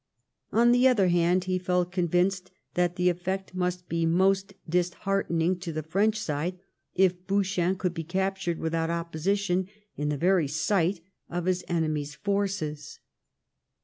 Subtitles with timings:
[0.51, 5.71] On the other hand, he felt convinced that the effect* must be most disheartening to
[5.71, 6.57] the French side
[6.95, 12.99] if Bouchain could be captured without opposition in the very sight of his enemy's forces.